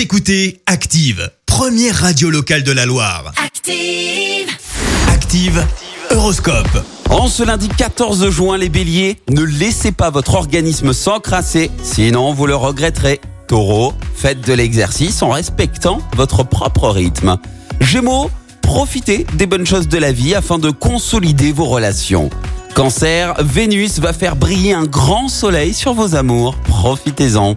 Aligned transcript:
Vous 0.00 0.04
écoutez 0.04 0.62
Active, 0.64 1.30
première 1.44 1.94
radio 1.94 2.30
locale 2.30 2.62
de 2.62 2.72
la 2.72 2.86
Loire. 2.86 3.34
Active. 3.36 4.48
Active, 5.12 5.62
Horoscope. 6.08 6.86
En 7.10 7.28
ce 7.28 7.42
lundi 7.42 7.68
14 7.68 8.30
juin, 8.30 8.56
les 8.56 8.70
béliers, 8.70 9.20
ne 9.28 9.42
laissez 9.42 9.92
pas 9.92 10.08
votre 10.08 10.36
organisme 10.36 10.94
s'encrasser, 10.94 11.70
sinon 11.82 12.32
vous 12.32 12.46
le 12.46 12.56
regretterez. 12.56 13.20
Taureau, 13.46 13.92
faites 14.14 14.40
de 14.40 14.54
l'exercice 14.54 15.20
en 15.20 15.32
respectant 15.32 16.00
votre 16.16 16.44
propre 16.44 16.88
rythme. 16.88 17.36
Gémeaux, 17.82 18.30
profitez 18.62 19.26
des 19.34 19.44
bonnes 19.44 19.66
choses 19.66 19.88
de 19.88 19.98
la 19.98 20.12
vie 20.12 20.34
afin 20.34 20.58
de 20.58 20.70
consolider 20.70 21.52
vos 21.52 21.66
relations. 21.66 22.30
Cancer, 22.74 23.34
Vénus 23.40 23.98
va 23.98 24.14
faire 24.14 24.34
briller 24.34 24.72
un 24.72 24.86
grand 24.86 25.28
soleil 25.28 25.74
sur 25.74 25.92
vos 25.92 26.14
amours, 26.14 26.56
profitez-en. 26.62 27.54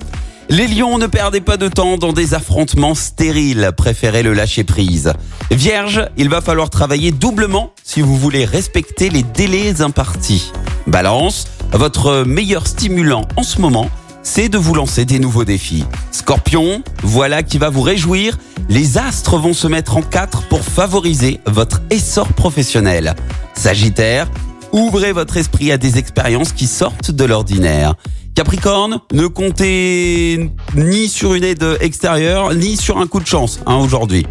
Les 0.54 0.68
lions, 0.68 1.00
ne 1.00 1.08
perdez 1.08 1.42
pas 1.42 1.58
de 1.58 1.68
temps 1.68 1.98
dans 1.98 2.14
des 2.14 2.36
affrontements 2.36 2.94
stériles, 2.94 3.72
préférez 3.76 4.22
le 4.22 4.34
lâcher 4.34 4.64
prise. 4.64 5.12
Vierge, 5.50 6.08
il 6.16 6.30
va 6.30 6.42
falloir 6.42 6.70
travailler 6.70 7.12
doublement 7.12 7.74
si 7.84 8.02
vous 8.02 8.16
voulez 8.16 8.46
respecter 8.46 9.10
les 9.10 9.24
délais 9.24 9.82
impartis. 9.82 10.52
Balance, 10.86 11.48
votre 11.72 12.24
meilleur 12.24 12.68
stimulant 12.68 13.26
en 13.36 13.42
ce 13.42 13.62
moment, 13.62 13.90
c'est 14.22 14.48
de 14.48 14.60
vous 14.60 14.76
lancer 14.76 15.06
des 15.06 15.18
nouveaux 15.18 15.44
défis. 15.44 15.86
Scorpion, 16.12 16.84
voilà 17.02 17.42
qui 17.42 17.58
va 17.58 17.72
vous 17.72 17.82
réjouir, 17.82 18.38
les 18.70 19.00
astres 19.00 19.38
vont 19.38 19.54
se 19.54 19.68
mettre 19.68 19.98
en 19.98 20.04
quatre 20.04 20.44
pour 20.50 20.62
favoriser 20.62 21.40
votre 21.48 21.82
essor 21.90 22.28
professionnel. 22.28 23.16
Sagittaire, 23.56 24.30
ouvrez 24.72 25.14
votre 25.14 25.38
esprit 25.38 25.72
à 25.72 25.80
des 25.80 25.98
expériences 25.98 26.54
qui 26.54 26.68
sortent 26.68 27.10
de 27.10 27.26
l'ordinaire. 27.26 27.96
Capricorne, 28.36 29.00
ne 29.12 29.28
comptez 29.28 30.50
ni 30.76 31.08
sur 31.08 31.36
une 31.36 31.44
aide 31.44 31.78
extérieure, 31.82 32.56
ni 32.56 32.78
sur 32.78 32.98
un 32.98 33.06
coup 33.06 33.20
de 33.20 33.28
chance 33.28 33.60
hein, 33.68 33.76
aujourd'hui. 33.76 34.26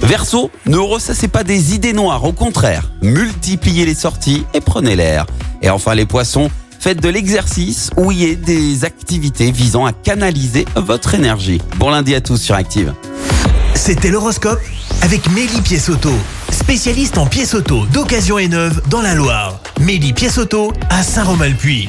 Verseau, 0.00 0.52
ne 0.66 0.76
ressassez 0.76 1.26
pas 1.26 1.42
des 1.42 1.74
idées 1.74 1.92
noires, 1.92 2.24
au 2.24 2.32
contraire, 2.32 2.92
multipliez 3.02 3.84
les 3.84 3.96
sorties 3.96 4.44
et 4.54 4.60
prenez 4.60 4.94
l'air. 4.94 5.26
Et 5.60 5.70
enfin 5.70 5.96
les 5.96 6.06
poissons, 6.06 6.50
faites 6.78 7.02
de 7.02 7.08
l'exercice 7.08 7.90
ou 7.96 8.12
y 8.12 8.36
des 8.36 8.84
activités 8.84 9.50
visant 9.50 9.86
à 9.86 9.92
canaliser 9.92 10.64
votre 10.76 11.14
énergie. 11.14 11.60
Bon 11.78 11.90
lundi 11.90 12.14
à 12.14 12.20
tous 12.20 12.36
sur 12.36 12.54
Active. 12.54 12.94
C'était 13.74 14.10
l'horoscope 14.10 14.60
avec 15.02 15.28
Mélie 15.30 15.62
Pièce-Auto, 15.62 16.12
spécialiste 16.50 17.18
en 17.18 17.26
pièces 17.26 17.54
auto 17.54 17.86
d'occasion 17.86 18.38
et 18.38 18.48
neuve 18.48 18.82
dans 18.88 19.02
la 19.02 19.14
Loire. 19.14 19.60
Mélie 19.80 20.12
Pièce-Auto 20.12 20.72
à 20.90 21.02
Saint-Romain-le-Puy. 21.02 21.88